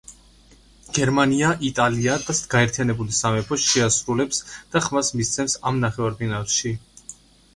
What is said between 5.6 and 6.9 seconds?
ამ ნახევარფინალში.